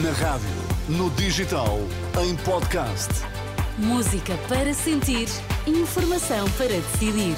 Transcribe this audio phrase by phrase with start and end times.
[0.00, 0.48] Na rádio,
[0.88, 1.78] no digital,
[2.24, 3.10] em podcast.
[3.76, 5.28] Música para sentir,
[5.66, 7.36] informação para decidir.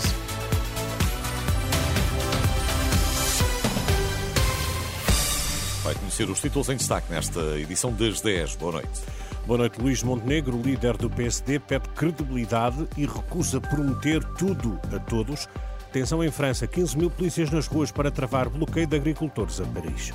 [5.83, 8.55] Vai conhecer os títulos em destaque nesta edição das 10.
[8.55, 9.01] Boa noite.
[9.49, 15.49] Boa noite, Luís Montenegro, líder do PSD, pede credibilidade e recusa prometer tudo a todos.
[15.93, 20.13] Tensão em França, 15 mil polícias nas ruas para travar bloqueio de agricultores a Paris.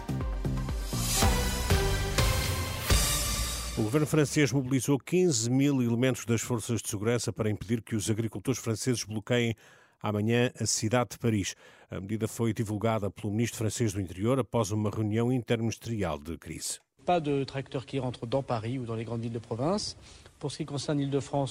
[3.80, 8.10] O governo francês mobilizou 15 mil elementos das forças de segurança para impedir que os
[8.10, 9.56] agricultores franceses bloqueiem
[10.04, 11.56] amanhã a cidade de Paris.
[11.90, 16.82] A medida foi divulgada pelo ministro francês do Interior após uma reunião interministerial de crise.
[17.06, 19.96] Pas de tracteurs qui rentrent dans Paris ou dans les grandes villes de province.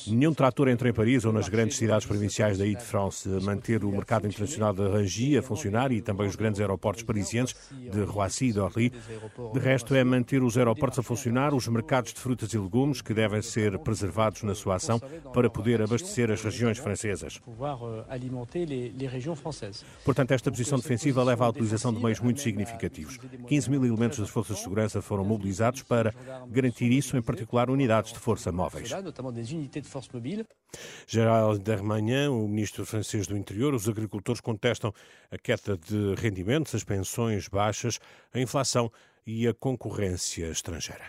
[0.08, 3.28] Nenhum trator entra em Paris ou nas grandes cidades provinciais da Ile-de-France.
[3.42, 8.02] Manter o mercado internacional de Rangy a funcionar e também os grandes aeroportos parisienses de
[8.02, 8.92] Roissy e d'Orly.
[9.52, 13.12] De resto, é manter os aeroportos a funcionar, os mercados de frutas e legumes, que
[13.12, 14.98] devem ser preservados na sua ação
[15.34, 17.40] para poder abastecer as regiões francesas.
[20.04, 23.18] Portanto, esta posição defensiva leva à utilização de meios muito significativos.
[23.46, 26.14] 15 mil elementos das forças de segurança foram mobilizados para
[26.48, 28.77] garantir isso, em particular unidades de força móvel.
[31.06, 34.92] Gerald Darmanin, o ministro francês do Interior, os agricultores contestam
[35.30, 37.98] a queda de rendimentos, as pensões baixas,
[38.32, 38.90] a inflação
[39.26, 41.04] e a concorrência estrangeira.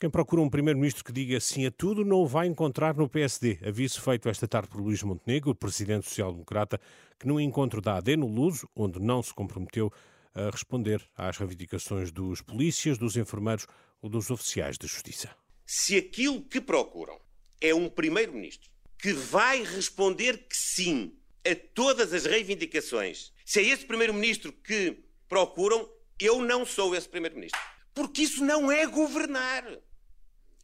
[0.00, 3.58] Quem procura um primeiro-ministro que diga sim a tudo não o vai encontrar no PSD.
[3.66, 6.80] Aviso feito esta tarde por Luís Montenegro, presidente social-democrata,
[7.18, 9.92] que no encontro da AD no Luso, onde não se comprometeu
[10.32, 13.66] a responder às reivindicações dos polícias, dos enfermeiros
[14.00, 15.28] ou dos oficiais de justiça
[15.70, 17.20] se aquilo que procuram
[17.60, 21.14] é um primeiro-ministro que vai responder que sim
[21.46, 25.86] a todas as reivindicações, se é esse primeiro-ministro que procuram,
[26.18, 27.60] eu não sou esse primeiro-ministro.
[27.92, 29.62] Porque isso não é governar.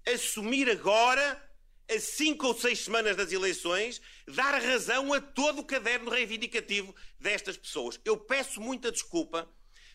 [0.07, 1.51] Assumir agora,
[1.87, 7.59] a cinco ou seis semanas das eleições, dar razão a todo o caderno reivindicativo destas
[7.59, 8.01] pessoas.
[8.07, 9.47] Eu peço muita desculpa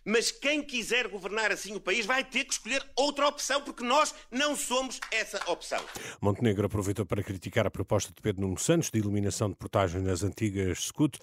[0.05, 4.13] mas quem quiser governar assim o país vai ter que escolher outra opção, porque nós
[4.31, 5.83] não somos essa opção.
[6.21, 10.23] Montenegro aproveitou para criticar a proposta de Pedro Nuno Santos de eliminação de portagem nas
[10.23, 11.19] antigas SCUT.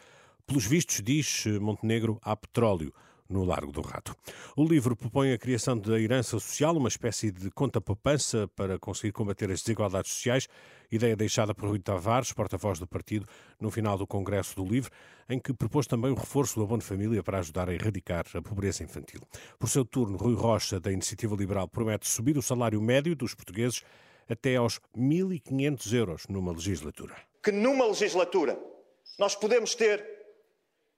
[0.46, 2.94] Pelos vistos, diz Montenegro, há petróleo
[3.28, 4.14] no Largo do Rato.
[4.56, 9.50] O livro propõe a criação da herança social, uma espécie de conta-poupança para conseguir combater
[9.50, 10.48] as desigualdades sociais,
[10.90, 13.26] ideia deixada por Rui Tavares, porta-voz do partido,
[13.60, 14.90] no final do Congresso do Livro,
[15.28, 18.84] em que propôs também o reforço do abono família para ajudar a erradicar a pobreza
[18.84, 19.20] infantil.
[19.58, 23.82] Por seu turno, Rui Rocha, da Iniciativa Liberal, promete subir o salário médio dos portugueses
[24.28, 27.16] até aos 1.500 euros numa legislatura.
[27.42, 28.58] Que numa legislatura
[29.18, 30.15] nós podemos ter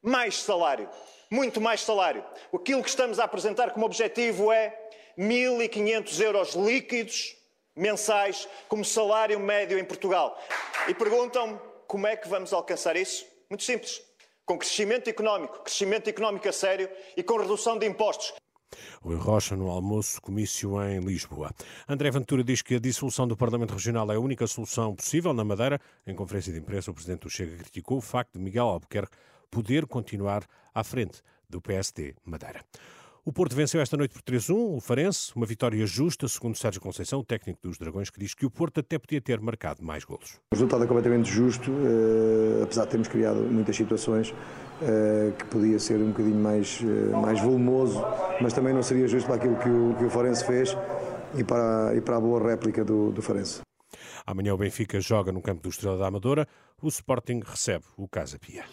[0.02, 0.88] mais salário
[1.30, 2.24] muito mais salário.
[2.54, 4.76] Aquilo que estamos a apresentar como objetivo é
[5.18, 7.36] 1.500 euros líquidos
[7.76, 10.40] mensais como salário médio em Portugal.
[10.88, 13.26] E perguntam-me como é que vamos alcançar isso?
[13.48, 14.02] Muito simples.
[14.44, 18.32] Com crescimento económico, crescimento económico a sério e com redução de impostos.
[19.00, 21.50] Rui Rocha no almoço comício em Lisboa.
[21.88, 25.44] André Ventura diz que a dissolução do Parlamento Regional é a única solução possível na
[25.44, 25.80] Madeira.
[26.06, 29.16] Em conferência de imprensa, o Presidente do Chega criticou o facto de Miguel Albuquerque
[29.50, 32.62] poder continuar à frente do PSD Madeira.
[33.28, 37.20] O Porto venceu esta noite por 3-1 o Farense, uma vitória justa, segundo Sérgio Conceição,
[37.20, 40.40] o técnico dos Dragões, que diz que o Porto até podia ter marcado mais golos.
[40.50, 44.34] O resultado é completamente justo, eh, apesar de termos criado muitas situações
[44.80, 48.02] eh, que podia ser um bocadinho mais, eh, mais volumoso,
[48.40, 50.74] mas também não seria justo para aquilo que o, que o Farense fez
[51.36, 53.60] e para, e para a boa réplica do, do Farense.
[54.26, 56.48] Amanhã o Benfica joga no campo do Estrela da Amadora,
[56.80, 58.64] o Sporting recebe o Casa Pia.